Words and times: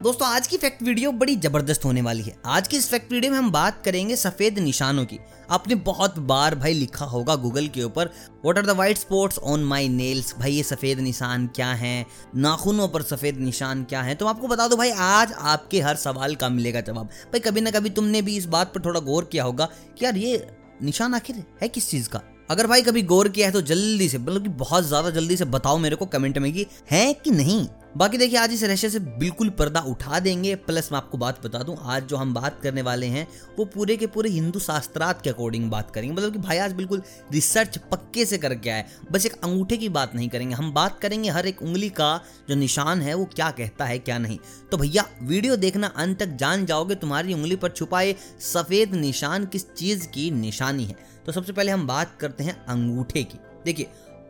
दोस्तों, 0.00 0.26
आज 0.28 0.46
की 0.46 0.56
फैक्ट 0.56 0.82
वीडियो 0.82 1.10
बड़ी 1.12 1.34
ज़बरदस्त 1.36 1.84
होने 1.84 2.02
वाली 2.02 2.22
है। 2.22 2.34
आज 2.48 2.68
की 2.68 2.76
इस 2.76 2.88
फैक्ट 2.90 3.10
वीडियो 3.12 3.32
में 3.32 3.38
हम 3.38 3.50
बात 3.52 3.82
करेंगे 3.84 4.16
सफ़ेद 4.16 4.58
निशानों 4.58 5.04
की। 5.04 5.18
आपने 5.50 5.74
बहुत 5.86 6.18
बार 6.20 6.54
भाई 6.54 6.74
लिखा 6.74 7.04
होगा 7.04 7.34
गूगल 7.36 7.66
के 7.68 7.82
ऊपर 7.82 8.10
what 8.44 8.58
are 8.58 8.66
the 8.66 8.76
white 8.76 8.98
spots 8.98 9.38
on 9.38 9.64
my 9.64 9.88
nails 9.88 10.34
भाई, 10.38 10.52
ये 10.52 10.62
सफ़ेद 10.62 11.00
निशान 11.00 11.46
क्या 11.46 11.66
हैं? 11.72 12.06
नाखूनों 12.36 12.86
पर 12.88 13.02
सफ़ेद 13.02 13.38
निशान 13.38 13.82
क्या 13.84 14.02
हैं? 14.02 14.16
तो 14.16 14.26
आपको 14.26 14.48
बता 14.48 14.68
दो 14.68 14.76
भाई, 14.76 14.90
आज 14.90 15.32
आपके 15.32 15.80
हर 15.80 15.96
सवाल 15.96 16.34
का 16.34 16.48
मिलेगा 16.48 16.80
जवाब। 16.80 17.06
भाई, 17.06 17.40
कभी 17.40 17.60
ना 17.60 17.70
कभी 17.70 17.90
तुमने 17.90 18.22
भी 18.22 18.36
इस 18.36 18.46
बात 18.46 18.72
पर 18.74 18.84
थोड़ा 18.84 19.00
गौर 19.00 19.28
किया 19.32 19.44
होगा 19.44 19.68
कि 19.98 20.04
यार, 20.04 20.16
ये 20.16 20.46
निशान 20.82 21.14
आखिर 21.14 21.44
है 21.62 21.68
किस 21.68 21.90
चीज़ 21.90 22.08
का? 22.08 22.22
अगर 22.50 22.66
भाई 22.66 22.82
कभी 22.82 23.02
गौर 23.04 23.28
किया 23.28 23.46
है 23.46 23.52
तो 23.52 23.60
जल्दी 23.62 24.08
से 24.08 24.18
मतलब 24.18 24.42
कि 24.42 24.48
बहुत 24.56 24.84
ज़्यादा 24.84 25.10
जल्दी 25.10 25.36
से 25.36 25.44
बताओ 25.46 25.78
मेरे 25.78 25.96
को 25.96 26.06
कमेंट 26.06 26.38
में 26.38 26.52
कि 26.52 26.66
है 26.90 27.12
कि 27.14 27.30
नहीं? 27.30 27.66
बाकी 27.96 28.18
देखिए, 28.18 28.38
आज 28.38 28.52
इस 28.52 28.62
रहस्य 28.62 28.90
से 28.90 28.98
बिल्कुल 28.98 29.48
पर्दा 29.48 29.80
उठा 29.80 30.18
देंगे। 30.20 30.54
प्लस 30.54 30.92
मैं 30.92 30.96
आपको 30.96 31.18
बात 31.18 31.46
बता 31.46 31.58
दूँ, 31.58 31.76
आज 31.82 32.04
जो 32.04 32.16
हम 32.16 32.34
बात 32.34 32.60
करने 32.62 32.82
वाले 32.82 33.06
हैं, 33.06 33.28
वो 33.58 33.64
पूरे 33.64 33.96
के 33.96 34.06
पूरे 34.06 34.30
हिंदू 34.30 34.58
शास्त्रात 34.58 35.22
के 35.22 35.30
अकॉर्डिंग 35.30 35.70
बात 35.70 35.90
करेंगे। 35.90 36.16
मतलब 36.16 36.32
कि 36.32 36.38
भाई, 36.38 36.58
आज 36.58 36.72
बिल्कुल 36.72 37.02
रिसर्च 37.32 37.78
पक्के 37.78 38.24
से 38.24 38.38
करके 38.38 38.70
आए 38.70 38.84
बस 39.12 39.26
एक 39.26 39.32
अंगूठे 39.32 39.76
की 39.76 39.88
बात 39.88 40.14
नहीं 40.14 40.28
करेंगे। 40.28 40.54
हम 40.54 40.72
बात 40.72 41.00
करेंगे 41.00 41.30
हर 41.30 41.46
एक 41.46 41.62
उंगली 41.62 41.88
का 41.88 42.20
जो 42.48 42.54
निशान 42.54 43.02
है, 43.02 43.14
वो 43.14 43.24
क्या 43.24 43.50
कहता 43.50 43.84
है, 43.84 43.98
क्या 43.98 44.18
नहीं। 44.18 44.38
तो 44.70 44.76
भैया, 44.76 45.04
वीडियो 45.22 45.56
देखना 45.56 45.86
अंत 45.86 46.18
तक 46.18 46.26
जान 46.26 46.66
जाओगे, 46.66 46.94
तुम्हारी 46.94 47.34
उंगली 47.34 47.56
पर 47.56 47.68
छुपाए 47.68 48.14
सफ़ेद 48.40 48.94
निशान 48.94 49.46
किस 49.46 49.72
चीज़ 49.72 50.06
की 50.08 50.30
निशानी 50.30 50.84
है। 50.84 50.96
तो 51.26 51.32
सबसे 51.32 51.52
पहले 51.52 51.72
हम 51.72 51.86
बात 51.86 52.16
करते 52.20 52.44
हैं 52.44 52.66
अंगूठे 52.66 53.22
की। 53.22 53.38
देखिए, 53.64 53.86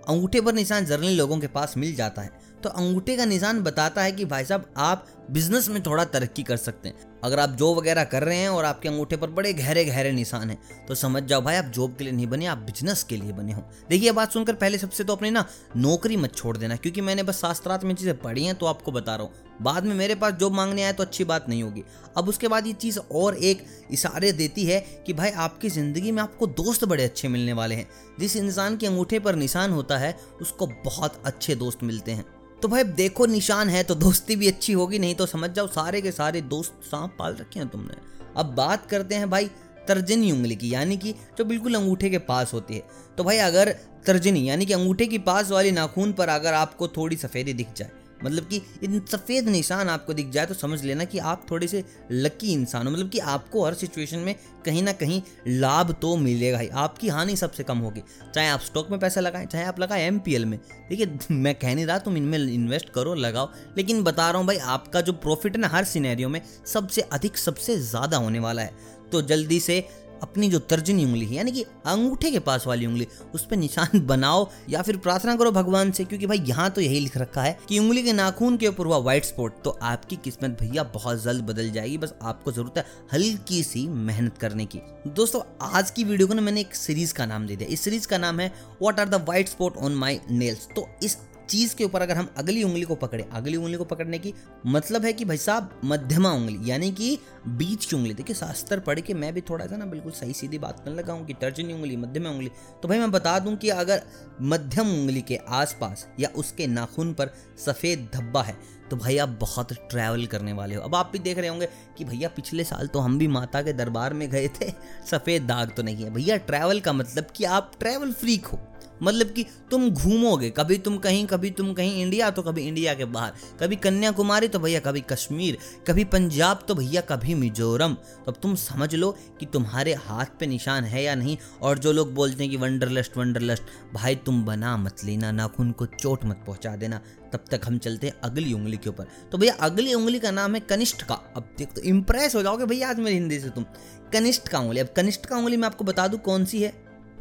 अंगूठे 0.08 0.40
पर 0.40 0.52
निशान 0.52 0.84
जर्नली 0.84 1.14
लोगों 1.14 1.38
के 1.38 1.46
पास 1.46 1.74
मिल 1.76 1.94
जाता 1.94 2.22
है। 2.22 2.49
तो 2.60 2.68
अंगूठे 2.70 3.16
का 3.16 3.24
निशान 3.24 3.62
बताता 3.62 4.02
है 4.02 4.12
कि 4.12 4.24
भाई 4.24 4.44
साहब, 4.44 4.72
आप 4.76 5.06
बिज़नेस 5.30 5.68
में 5.68 5.82
थोड़ा 5.82 6.04
तरक्की 6.06 6.42
कर 6.42 6.56
सकते 6.58 6.88
हैं। 6.88 7.08
अगर 7.24 7.40
आप 7.40 7.50
जॉब 7.50 7.76
वगैरह 7.78 8.04
कर 8.04 8.22
रहे 8.22 8.36
हैं 8.36 8.48
और 8.48 8.64
आपके 8.64 8.88
अंगूठे 8.88 9.16
पर 9.16 9.30
बड़े 9.30 9.52
गहरे 9.52 9.84
गहरे 9.84 10.12
निशान 10.12 10.50
हैं 10.50 10.86
तो 10.86 10.94
समझ 10.94 11.22
जाओ 11.22 11.42
भाई, 11.42 11.56
आप 11.56 11.64
जॉब 11.66 11.94
के 11.96 12.04
लिए 12.04 12.12
नहीं 12.12 12.26
बने, 12.26 12.46
आप 12.46 12.58
बिज़नेस 12.60 13.02
के 13.02 13.16
लिए 13.16 13.32
बने 13.32 13.52
हो। 13.52 13.62
देखिए 13.90 14.12
बात 14.12 14.32
सुनकर 14.32 14.54
पहले 14.54 14.78
सबसे 14.78 15.04
तो 15.04 15.12
अपनी 15.12 15.30
ना 15.30 15.44
नौकरी 15.76 16.16
मत 16.16 16.34
छोड़ 16.34 16.56
देना, 16.56 16.76
क्योंकि 16.76 17.00
मैंने 17.00 17.22
बस 17.22 17.40
शास्त्रार्थ 17.40 17.84
में 17.84 17.94
चीज़ें 17.94 18.16
पढ़ी 18.18 18.44
हैं 18.44 18.54
तो 18.54 18.66
आपको 18.66 18.92
बता 18.92 19.16
रहा 19.16 19.24
हूँ। 19.24 19.48
बाद 19.62 19.84
में 19.84 19.94
मेरे 19.94 20.14
पास 20.14 20.32
जॉब 20.32 20.52
मांगने 20.52 20.82
आए 20.82 20.92
तो 20.92 21.02
अच्छी 21.02 21.24
बात 21.24 21.48
नहीं 21.48 21.62
होगी। 21.62 21.84
अब 22.16 22.28
उसके 22.28 22.48
बाद 22.48 22.66
ये 22.66 22.72
चीज़ 22.74 22.98
और 22.98 23.36
एक 23.36 23.64
इशारे 23.90 24.32
देती 24.32 24.64
है 24.64 24.80
कि 25.06 25.12
भाई, 25.12 25.30
आपकी 25.30 25.68
ज़िंदगी 25.70 26.12
में 26.12 26.22
आपको 26.22 26.46
दोस्त 26.48 26.84
बड़े 26.84 27.04
अच्छे 27.04 27.28
मिलने 27.28 27.52
वाले 27.52 27.74
हैं। 27.74 27.88
जिस 28.20 28.36
इंसान 28.36 28.76
के 28.76 28.86
अंगूठे 28.86 29.18
पर 29.18 29.34
निशान 29.36 29.72
होता 29.72 29.98
है, 29.98 30.16
उसको 30.40 30.66
बहुत 30.84 31.22
अच्छे 31.26 31.54
दोस्त 31.54 31.82
मिलते 31.82 32.12
हैं। 32.12 32.24
तो 32.62 32.68
भाई 32.68 32.84
देखो 32.84 33.26
निशान 33.26 33.68
है 33.68 33.82
तो 33.82 33.94
दोस्ती 33.94 34.36
भी 34.36 34.48
अच्छी 34.48 34.72
होगी, 34.72 34.98
नहीं 34.98 35.14
तो 35.14 35.26
समझ 35.26 35.50
जाओ 35.50 35.66
सारे 35.66 36.00
के 36.00 36.12
सारे 36.12 36.40
दोस्त 36.40 36.80
सांप 36.84 37.16
पाल 37.18 37.34
रखे 37.34 37.60
हैं 37.60 37.68
तुमने। 37.68 37.94
अब 38.36 38.46
बात 38.46 38.86
करते 38.86 39.14
हैं 39.14 39.30
भाई 39.30 39.50
तर्जनी 39.88 40.32
उंगली 40.32 40.56
की, 40.56 40.72
यानी 40.74 40.96
कि 40.96 41.12
जो 41.38 41.44
बिल्कुल 41.44 41.74
अंगूठे 41.74 42.10
के 42.10 42.18
पास 42.18 42.52
होती 42.52 42.74
है। 42.74 42.82
तो 43.18 43.24
भाई, 43.24 43.36
अगर 43.36 43.68
तर्जनी, 44.06 44.48
यानी 44.48 44.66
कि 44.66 44.72
अंगूठे 44.72 45.06
की 45.06 45.18
पास 45.18 45.50
वाली 45.50 45.70
नाखून 45.70 46.12
पर 46.12 46.28
अगर 46.28 46.54
आपको 46.54 46.88
थोड़ी 46.88 47.16
सफ़ेदी 47.16 47.52
दिख 47.52 47.72
जाए 47.76 47.90
मतलब 48.24 48.44
कि 48.44 48.60
इन 48.82 49.00
सफ़ेद 49.10 49.48
निशान 49.48 49.88
आपको 49.88 50.12
दिख 50.12 50.30
जाए 50.30 50.46
तो 50.46 50.54
समझ 50.54 50.82
लेना 50.84 51.04
कि 51.04 51.18
आप 51.20 51.46
थोड़े 51.50 51.66
से 51.68 51.84
लकी 52.12 52.52
इंसान 52.52 52.86
हो। 52.86 52.92
मतलब 52.92 53.08
कि 53.08 53.18
आपको 53.18 53.64
हर 53.64 53.74
सिचुएशन 53.74 54.18
में 54.18 54.34
कहीं 54.64 54.82
ना 54.82 54.92
कहीं 54.92 55.20
लाभ 55.48 55.92
तो 55.92 56.16
मिलेगा 56.16 56.58
ही। 56.58 56.68
आपकी 56.68 57.08
हानि 57.08 57.36
सबसे 57.36 57.62
कम 57.62 57.78
होगी। 57.78 58.02
चाहे 58.34 58.48
आप 58.48 58.60
स्टॉक 58.60 58.90
में 58.90 58.98
पैसा 59.00 59.20
लगाएँ, 59.20 59.46
चाहे 59.46 59.64
आप 59.64 59.80
लगाएँ 59.80 60.06
एमपीएल 60.06 60.44
में। 60.44 60.58
देखिए, 60.90 61.18
मैं 61.30 61.54
कह 61.54 61.74
नहीं 61.74 61.86
रहा 61.86 61.98
तुम 61.98 62.16
इनमें 62.16 62.38
इन्वेस्ट 62.38 62.88
करो, 62.88 63.14
लगाओ। 63.16 63.50
लेकिन 63.76 64.02
बता 64.02 64.30
रहा 64.30 64.38
हूँ 64.38 64.46
भाई, 64.46 64.56
आपका 64.56 65.00
जो 65.00 65.12
प्रॉफिट 65.14 65.56
है 65.56 65.60
ना 65.60 65.68
हर 65.68 65.84
सिनेरियो 65.84 66.28
में 66.28 66.40
सबसे 66.66 67.00
अधिक, 67.02 67.38
सबसे 67.38 67.76
ज़्यादा 67.78 68.16
होने 68.16 68.38
वाला 68.38 68.62
है। 68.62 68.98
तो 69.12 69.20
जल्दी 69.22 69.58
से 69.60 69.78
अपनी 70.22 70.48
जो 70.50 70.58
तर्जनी 70.60 71.04
उंगली 71.04 71.26
है, 71.26 71.34
यानी 71.34 71.52
कि 71.52 71.62
अंगूठे 71.62 72.30
के 72.30 72.38
पास 72.38 72.66
वाली 72.66 72.86
उंगली, 72.86 73.06
उस 73.34 73.46
पर 73.46 73.56
निशान 73.56 74.00
बनाओ 74.06 74.48
या 74.70 74.82
फिर 74.82 74.96
प्रार्थना 74.96 75.36
करो 75.36 75.50
भगवान 75.52 75.90
से, 75.92 76.04
क्योंकि 76.04 76.26
भाई 76.26 76.38
यहाँ 76.38 76.68
तो 76.70 76.80
यही 76.80 77.00
लिख 77.00 77.16
रखा 77.16 77.42
है 77.42 77.56
कि 77.68 77.78
उंगली 77.78 78.02
के 78.02 78.12
नाखून 78.12 78.56
के 78.56 78.68
ऊपर 78.68 78.86
हुआ 78.86 78.98
व्हाइट 78.98 79.24
स्पॉट 79.24 79.62
तो 79.64 79.78
आपकी 79.82 80.16
किस्मत 80.16 80.56
भैया 80.60 80.82
बहुत 80.94 81.22
जल्द 81.22 81.44
बदल 81.44 81.70
जाएगी। 81.70 81.98
बस 81.98 82.14
आपको 82.22 82.52
ज़रूरत 82.52 82.78
है 82.78 82.84
हल्की 83.12 83.62
सी 83.62 83.86
मेहनत 83.88 84.38
करने 84.38 84.66
की। 84.66 84.80
दोस्तों, 85.08 85.40
आज 85.62 85.90
की 85.90 86.04
वीडियो 86.04 86.28
को 86.28 86.34
ना 86.34 86.42
मैंने 86.42 86.60
एक 86.60 86.74
सीरीज़ 86.74 87.14
का 87.14 87.26
नाम 87.26 87.46
दे 87.46 87.56
दिया। 87.56 87.68
इस 87.68 87.80
सीरीज़ 87.80 88.08
का 88.08 88.18
नाम 88.18 88.40
है 88.40 88.52
what 88.82 89.00
are 89.00 89.08
the 89.08 89.24
white 89.24 89.48
spot 89.48 89.76
on 89.76 89.94
my 89.94 90.20
nails 90.30 90.66
तो 90.76 90.88
इस 91.02 91.16
चीज़ 91.50 91.74
के 91.76 91.84
ऊपर 91.84 92.02
अगर 92.02 92.16
हम 92.16 92.28
अगली 92.36 92.62
उंगली 92.62 92.82
को 92.82 92.94
पकड़े, 92.94 93.28
अगली 93.32 93.56
उंगली 93.56 93.76
को 93.76 93.84
पकड़ने 93.84 94.18
की 94.18 94.32
मतलब 94.66 95.04
है 95.04 95.12
कि 95.12 95.24
भाई 95.24 95.36
साहब, 95.36 95.80
मध्यमा 95.84 96.32
उंगली, 96.32 96.70
यानी 96.70 96.90
कि 96.92 97.18
बीच 97.48 97.84
की 97.84 97.96
उंगली। 97.96 98.14
देखिए, 98.14 98.36
शास्त्र 98.36 98.78
पढ़ 98.80 99.00
के 99.00 99.14
मैं 99.14 99.32
भी 99.34 99.40
थोड़ा 99.40 99.66
सा 99.66 99.76
ना 99.76 99.84
बिल्कुल 99.84 100.12
सही 100.12 100.32
सीधी 100.32 100.58
बात 100.58 100.80
करने 100.80 100.96
लगा 100.96 101.12
हूँ 101.12 101.26
कि 101.26 101.34
तर्जनी 101.34 101.72
उंगली, 101.72 101.96
मध्यमा 101.96 102.30
उंगली। 102.30 102.50
तो 102.82 102.88
भाई 102.88 102.98
मैं 102.98 103.10
बता 103.10 103.38
दूँ 103.38 103.56
कि 103.56 103.68
अगर 103.68 104.02
मध्यम 104.42 104.90
उंगली 104.90 105.22
के 105.22 105.36
आसपास 105.48 106.06
या 106.20 106.28
उसके 106.36 106.66
नाखून 106.66 107.12
पर 107.14 107.34
सफ़ेद 107.66 108.08
धब्बा 108.14 108.42
है 108.42 108.56
तो 108.90 108.96
भाई 108.96 109.18
आप 109.18 109.28
बहुत 109.28 109.72
ट्रैवल 109.72 110.26
करने 110.26 110.52
वाले 110.52 110.74
हो। 110.74 110.82
अब 110.82 110.94
आप 110.94 111.10
भी 111.12 111.18
देख 111.18 111.38
रहे 111.38 111.48
होंगे 111.48 111.68
कि 111.98 112.04
भैया 112.04 112.28
पिछले 112.28 112.64
साल 112.64 112.86
तो 112.86 112.98
हम 112.98 113.18
भी 113.18 113.26
माता 113.26 113.62
के 113.62 113.72
दरबार 113.72 114.14
में 114.14 114.30
गए 114.30 114.48
थे। 114.48 114.70
सफ़ेद 115.10 115.42
दाग 115.42 115.72
तो 115.76 115.82
नहीं 115.82 115.96
है। 115.96 116.10
भैया 116.10 116.36
ट्रैवल 116.36 116.80
का 116.80 116.92
मतलब 116.92 117.26
कि 117.36 117.44
आप 117.44 117.72
ट्रैवल 117.78 118.12
फ्रीक 118.12 118.46
हो। 118.46 118.60
मतलब 119.02 119.26
कि 119.26 119.46
तुम 119.70 119.90
घूमोगे। 119.90 120.50
कभी 120.50 120.78
तुम 120.78 120.98
कहीं, 120.98 121.26
कभी 121.26 121.50
तुम 121.50 121.72
कहीं 121.72 122.02
इंडिया 122.02 122.30
तो 122.30 122.42
कभी 122.42 122.68
इंडिया 122.68 122.94
के 122.94 123.04
बाहर। 123.04 123.32
कभी 123.60 123.76
कन्याकुमारी 123.76 124.48
तो 124.48 124.58
भैया 124.58 124.80
कभी 124.80 125.00
कश्मीर। 125.00 125.58
कभी 125.86 126.04
पंजाब 126.04 126.64
तो 126.68 126.74
भैया 126.74 127.00
कभी 127.00 127.34
मिजोरम। 127.34 127.94
तो 127.94 128.32
अब 128.32 128.34
तुम 128.42 128.54
समझ 128.54 128.94
लो 128.94 129.16
कि 129.40 129.46
तुम्हारे 129.46 129.94
हाथ 129.94 130.26
पे 130.40 130.46
निशान 130.46 130.84
है 130.84 131.02
या 131.02 131.14
नहीं। 131.14 131.36
और 131.62 131.78
जो 131.78 131.92
लोग 131.92 132.14
बोलते 132.14 132.42
हैं 132.42 132.50
कि 132.50 132.56
वंडरलस्ट 132.56 133.16
वंडरलस्ट, 133.16 133.62
भाई 133.94 134.16
तुम 134.16 134.44
बना 134.44 134.76
मत 134.76 134.96
लेना 135.04 135.32
नाखून 135.32 135.72
को 135.72 135.86
चोट 135.86 136.24
मत 136.24 136.44
पहुँचा 136.46 136.76
देना। 136.76 137.00
तब 137.32 137.44
तक 137.50 137.60
हम 137.64 137.78
चलते 137.78 138.06
हैं 138.06 138.14
अगली 138.24 138.52
उंगली 138.52 138.76
के 138.76 138.88
ऊपर। 138.88 139.06
तो 139.32 139.38
भैया, 139.38 139.54
अगली 139.54 139.94
उंगली 139.94 140.18
का 140.20 140.30
नाम 140.30 140.54
है 140.54 140.60
कनिष्ठ 140.60 141.02
का। 141.02 141.14
अब 141.36 141.54
देख 141.58 141.72
तो 141.72 141.80
इंप्रेस 141.80 142.34
हो 142.34 142.42
जाओगे 142.42 142.64
भैया 142.64 142.90
आज 142.90 142.98
मेरी 142.98 143.16
हिंदी 143.16 143.40
से 143.40 143.48
तुम। 143.48 143.64
कनिष्ठ 144.12 144.48
का 144.48 144.58
उंगली। 144.58 144.80
अब 144.80 144.88
कनिष्ठ 144.96 145.26
का 145.26 145.36
उंगली 145.36 145.56
मैं 145.56 145.66
आपको 145.66 145.84
बता 145.84 146.08
दूँ 146.08 146.18
कौन 146.18 146.44
सी 146.44 146.62
है? 146.62 146.72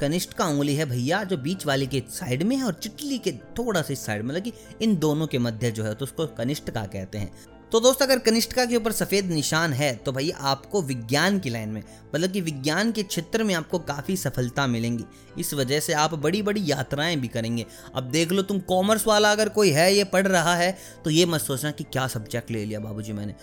कनिष्ठ 0.01 0.33
का 0.33 0.45
उंगली 0.45 0.75
है 0.75 0.85
भैया, 0.85 1.23
जो 1.23 1.37
बीच 1.37 1.65
वाले 1.65 1.85
के 1.85 2.03
साइड 2.09 2.43
में 2.43 2.55
है 2.55 2.63
और 2.63 2.73
चिटली 2.73 3.17
के 3.17 3.31
थोड़ा 3.31 3.81
सा 3.81 3.93
साइड 3.93 4.21
में 4.21 4.35
लगी 4.35 4.53
इन 4.81 4.95
दोनों 4.97 5.27
के 5.27 5.37
मध्य 5.37 5.71
जो 5.71 5.83
है 5.83 5.95
तो 5.95 6.05
उसको 6.05 6.27
कनिष्ठ 6.27 6.69
का 6.69 6.85
कहते 6.85 7.17
हैं। 7.17 7.31
तो 7.71 7.79
दोस्त, 7.79 8.01
अगर 8.01 8.19
कनिष्ठका 8.19 8.65
के 8.65 8.75
ऊपर 8.75 8.91
सफ़ेद 8.91 9.25
निशान 9.25 9.73
है 9.73 9.95
तो 9.95 10.11
भाई 10.11 10.29
आपको 10.29 10.81
विज्ञान 10.81 11.39
की 11.39 11.49
लाइन 11.49 11.69
में 11.69 11.83
मतलब 12.15 12.31
कि 12.31 12.41
विज्ञान 12.41 12.91
के 12.91 13.03
क्षेत्र 13.03 13.43
में 13.43 13.53
आपको 13.55 13.79
काफ़ी 13.79 14.17
सफलता 14.17 14.67
मिलेंगी। 14.67 15.05
इस 15.39 15.53
वजह 15.53 15.79
से 15.79 15.93
आप 15.93 16.13
बड़ी 16.13 16.41
बड़ी 16.41 16.61
यात्राएँ 16.65 17.15
भी 17.15 17.27
करेंगे। 17.27 17.65
अब 17.95 18.03
देख 18.03 18.31
लो, 18.31 18.41
तुम 18.41 18.59
कॉमर्स 18.59 19.07
वाला 19.07 19.31
अगर 19.31 19.49
कोई 19.49 19.69
है, 19.69 19.93
ये 19.93 20.03
पढ़ 20.03 20.27
रहा 20.27 20.55
है 20.55 20.77
तो 21.03 21.09
ये 21.09 21.25
मत 21.25 21.41
सोचना 21.41 21.71
कि 21.71 21.83
क्या 21.83 22.07
सब्जेक्ट 22.07 22.51
ले 22.51 22.65
लिया 22.65 22.79
बाबूजी 22.79 23.13
मैंने। 23.13 23.35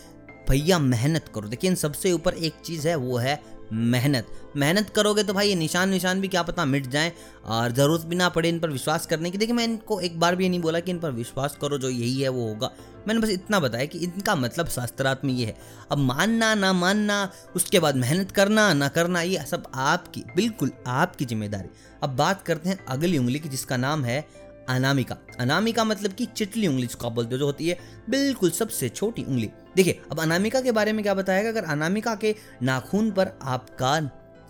भैया 0.51 0.79
मेहनत 0.79 1.25
करो। 1.35 1.49
लेकिन 1.49 1.75
सबसे 1.75 2.13
ऊपर 2.13 2.35
एक 2.35 2.55
चीज़ 2.65 2.89
है, 2.89 2.95
वो 2.97 3.17
है 3.17 3.43
मेहनत। 3.73 4.27
मेहनत 4.57 4.91
करोगे 4.91 5.23
तो 5.23 5.33
भाई 5.35 5.49
ये 5.49 5.55
निशान 5.55 5.89
निशान 5.89 6.21
भी 6.21 6.29
क्या 6.29 6.43
पता 6.43 6.65
मिट 6.65 6.87
जाए 6.87 7.13
और 7.47 7.73
ज़रूरत 7.73 8.05
भी 8.07 8.17
ना 8.17 8.29
पड़े 8.29 8.49
इन 8.49 8.59
पर 8.59 8.71
विश्वास 8.71 9.07
करने 9.07 9.31
की। 9.31 9.39
देखिए, 9.39 9.55
मैं 9.55 9.65
इनको 9.65 10.01
एक 10.01 10.19
बार 10.21 10.37
भी 10.37 10.45
ये 10.45 10.51
नहीं 10.51 10.61
बोला 10.61 10.81
कि 10.81 10.91
इन 10.91 10.99
पर 10.99 11.11
विश्वास 11.13 11.57
करो, 11.61 11.79
जो 11.79 11.91
यही 11.91 12.21
है 12.21 12.29
वो 12.29 12.47
होगा। 12.49 12.71
मैंने 13.09 13.21
बस 13.21 13.31
इतना 13.31 13.61
बताया 13.61 13.85
कि 13.85 13.99
इनका 13.99 14.35
मतलब 14.35 14.69
शास्त्रार्थ 14.69 15.25
में 15.25 15.33
ये 15.35 15.47
है। 15.47 15.57
अब 15.91 15.99
मानना, 15.99 16.55
ना 16.55 16.73
मानना, 16.73 17.29
उसके 17.57 17.81
बाद 17.81 17.97
मेहनत 17.97 18.31
करना, 18.31 18.73
ना 18.75 18.89
करना, 18.89 19.23
ये 19.23 19.45
सब 19.47 19.71
आपकी, 19.75 20.25
बिल्कुल 20.37 20.71
आपकी 20.87 21.25
ज़िम्मेदारी। 21.25 21.69
अब 22.03 22.17
बात 22.17 22.43
करते 22.43 22.69
हैं 22.69 22.79
अगली 22.89 23.19
उंगली 23.19 23.39
की, 23.39 23.49
जिसका 23.49 23.77
नाम 23.77 24.05
है 24.05 24.21
अनामिका। 24.69 25.17
अनामिका 25.41 25.85
मतलब 25.85 26.13
कि 26.13 26.27
चिटली 26.29 26.67
उंगली 26.67 26.83
जिसको 26.83 27.07
आप 27.07 27.13
बोलते 27.13 27.35
हो, 27.35 27.39
जो 27.39 27.47
होती 27.47 27.69
है 27.69 27.79
बिल्कुल 28.11 28.51
सबसे 28.53 28.89
छोटी 28.89 29.23
उंगली। 29.25 29.51
देखिए, 29.77 30.01
अब 30.13 30.21
अनामिका 30.21 30.61
के 30.61 30.73
बारे 30.73 30.93
में 30.93 31.03
क्या 31.03 31.15
बताएगा? 31.15 31.49
अगर 31.49 31.65
अनामिका 31.67 32.15
के 32.15 32.35
नाखून 32.63 33.11
पर 33.11 33.39
आपका 33.45 34.01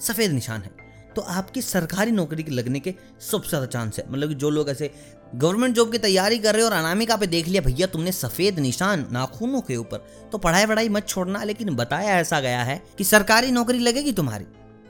सफ़ेद 0.03 0.33
निशान 0.33 0.63
है 0.63 0.85
तो 1.17 1.23
आपकी 1.23 1.61
सरकारी 1.63 2.11
नौकरी 2.13 2.43
के 2.43 2.51
लगने 2.51 2.81
के 2.81 2.95
सबसे 3.23 3.49
ज़्यादा 3.49 3.67
चांस 3.69 3.99
है। 3.99 4.05
मतलब 4.09 4.29
कि 4.29 4.35
जो 4.35 4.49
लोग 4.51 4.69
ऐसे 4.71 4.91
गवर्नमेंट 5.35 5.75
जॉब 5.75 5.93
की 5.93 5.99
तैयारी 5.99 6.39
कर 6.39 6.55
रहे 6.55 6.63
हो 6.63 6.69
और 6.69 6.75
अनामिका 6.75 7.17
पे 7.17 7.27
देख 7.27 7.47
लिया, 7.49 7.63
भैया, 7.63 7.87
तुमने 7.87 8.13
सफ़ेद 8.13 8.59
निशान 8.59 9.07
नाखूनों 9.13 9.61
के 9.61 9.77
ऊपर। 9.77 10.05
तो 10.33 10.39
पढ़ाई 10.39 10.65
वढ़ाई 10.65 10.89
मत 10.89 11.09
छोड़ना, 11.09 11.43
लेकिन 11.45 11.75
बताया 11.77 12.19
ऐसा 12.19 12.41
गया 12.41 12.63
है 12.63 12.83
कि 12.99 13.05
सरकारी 13.05 13.51
नौकरी 13.51 13.79
लगेगी 13.79 14.13
तुम्हारी। 14.13 14.45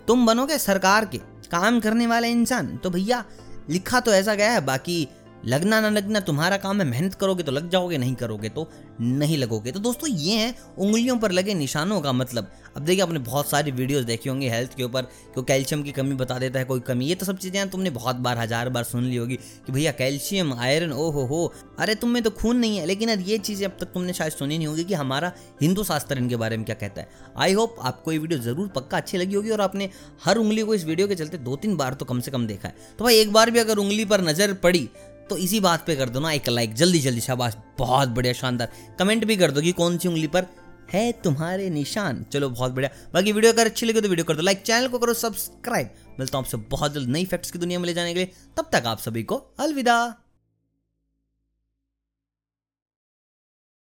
तुम 0.08 0.26
बनोगे 0.26 0.58
सरकार 0.58 1.04
के 1.04 1.18
काम 1.50 1.80
करने 1.80 2.06
वाले 2.06 2.28
इंसान। 2.30 2.76
तो 2.76 2.90
भैया 2.90 3.24
लिखा 3.70 4.00
तो 4.00 4.12
ऐसा 4.12 4.34
गया 4.34 4.52
है 4.52 4.60
बाकी 4.60 5.08
लगना 5.44 5.80
ना 5.80 5.88
लगना, 5.90 6.20
तुम्हारा 6.20 6.56
काम 6.56 6.80
है, 6.80 6.86
मेहनत 6.86 7.14
करोगे 7.14 7.42
तो 7.42 7.52
लग 7.52 7.70
जाओगे, 7.70 7.98
नहीं 7.98 8.14
करोगे 8.14 8.48
तो 8.48 8.68
नहीं 9.00 9.36
लगोगे। 9.38 9.72
तो 9.72 9.80
दोस्तों, 9.80 10.08
ये 10.08 10.34
है 10.34 10.54
उंगलियों 10.78 11.16
पर 11.18 11.32
लगे 11.32 11.54
निशानों 11.54 12.00
का 12.00 12.12
मतलब। 12.12 12.50
अब 12.76 12.82
देखिए, 12.82 13.02
आपने 13.02 13.18
बहुत 13.20 13.50
सारी 13.50 13.70
वीडियोस 13.72 14.04
देखी 14.04 14.28
होंगी 14.28 14.48
हेल्थ 14.48 14.74
के 14.76 14.82
ऊपर 14.82 15.02
कि 15.34 15.42
कैल्शियम 15.42 15.82
की 15.82 15.92
कमी 15.92 16.14
बता 16.14 16.38
देता 16.38 16.58
है 16.58 16.64
कोई 16.64 16.80
कमी। 16.80 17.06
ये 17.06 17.14
तो 17.14 17.26
सब 17.26 17.38
चीज़ें 17.38 17.68
तुमने 17.70 17.90
बहुत 17.90 18.16
बार, 18.18 18.38
हज़ार 18.38 18.68
बार 18.68 18.84
सुन 18.84 19.04
ली 19.04 19.16
होगी 19.16 19.36
कि 19.36 19.72
भैया 19.72 19.92
कैल्शियम, 19.92 20.52
आयरन 20.54 20.92
ओ 20.92 21.10
हो 21.10 21.24
हो 21.26 21.52
अरे 21.78 21.94
तुम 21.94 22.10
में 22.10 22.22
तो 22.22 22.30
खून 22.32 22.56
नहीं 22.56 22.78
है। 22.78 22.86
लेकिन 22.86 23.10
अब 23.10 23.24
ये 23.28 23.38
चीज़ें 23.40 23.66
अब 23.66 23.76
तक 23.80 23.92
तुमने 23.94 24.12
शायद 24.12 24.32
सुनी 24.32 24.58
नहीं 24.58 24.66
होगी 24.66 24.84
कि 24.84 24.94
हमारा 24.94 25.32
हिंदू 25.62 25.84
शास्त्र 25.84 26.18
इनके 26.18 26.36
बारे 26.36 26.56
में 26.56 26.64
क्या 26.66 26.74
कहता 26.76 27.00
है। 27.00 27.08
आई 27.38 27.52
होप 27.52 27.76
आपको 27.82 28.12
ये 28.12 28.18
वीडियो 28.18 28.40
ज़रूर 28.40 28.68
पक्का 28.68 28.96
अच्छी 28.96 29.18
लगी 29.18 29.34
होगी 29.34 29.50
और 29.50 29.60
आपने 29.60 29.90
हर 30.24 30.36
उंगली 30.36 30.62
को 30.62 30.74
इस 30.74 30.84
वीडियो 30.84 31.08
के 31.08 31.14
चलते 31.14 31.38
दो 31.38 31.56
तीन 31.56 31.76
बार 31.76 31.94
तो 31.94 32.04
कम 32.04 32.20
से 32.20 32.30
कम 32.30 32.46
देखा 32.46 32.68
है। 32.68 32.74
तो 32.98 33.04
भाई, 33.04 33.16
एक 33.16 33.32
बार 33.32 33.50
भी 33.50 33.58
अगर 33.58 33.78
उंगली 33.78 34.04
पर 34.04 34.20
नज़र 34.20 34.52
पड़ी 34.62 34.88
तो 35.30 35.36
इसी 35.36 35.60
बात 35.60 35.86
पे 35.86 35.96
कर 35.96 36.08
दो 36.08 36.20
ना 36.20 36.32
एक 36.32 36.48
लाइक 36.48 36.74
जल्दी 36.74 36.98
जल्दी, 36.98 37.20
शाबाश. 37.20 37.56
बहुत 37.78 38.08
बढ़िया, 38.08 38.32
शानदार. 38.32 38.72
कमेंट 38.98 39.24
भी 39.24 39.36
कर 39.36 39.50
दो 39.50 39.60
कि 39.60 39.72
कौन 39.72 39.98
सी 39.98 40.08
उंगली 40.08 40.26
पर 40.26 40.46
है 40.92 41.12
तुम्हारे 41.12 41.70
निशान. 41.70 42.24
चलो, 42.32 42.50
बहुत 42.50 42.72
बढ़िया. 42.72 42.90
बाकी 43.14 43.32
वीडियो 43.32 43.52
अगर 43.52 43.66
अच्छी 43.66 43.86
लगे 43.86 44.00
तो 44.00 44.08
वीडियो 44.08 44.24
कर 44.24 44.36
दो. 44.36 44.42
लाइक 44.42 44.62
चैनल 44.62 44.88
को 44.88 44.98
करो 44.98 45.14
सब्सक्राइब 45.14 45.90
मिलता 46.18 46.38
हूँ 46.38 46.44
आपसे 46.44 46.56
बहुत 46.56 46.94
जल्द 46.94 47.08
नई 47.08 47.24
फैक्ट्स 47.24 47.50
की 47.50 47.58
दुनिया 47.58 47.78
में 47.78 47.86
ले 47.86 47.94
जाने 47.94 48.12
के 48.14 48.18
लिए. 48.18 48.32
तब 48.56 48.70
तक 48.72 48.82
आप 48.86 48.98
सभी 48.98 49.22
को 49.22 49.36
अलविदा. 49.36 50.14